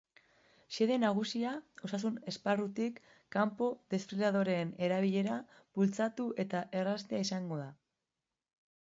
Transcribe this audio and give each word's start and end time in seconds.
Xede 0.77 0.95
nagusia, 1.01 1.51
osasun 1.87 2.15
esparrutik 2.31 2.97
kanpo 3.37 3.69
desfibriladoreen 3.95 4.75
erabilera 4.89 5.39
bultzatu 5.77 6.31
eta 6.47 6.67
erraztea 6.83 7.25
izango 7.31 7.63
da. 7.65 7.73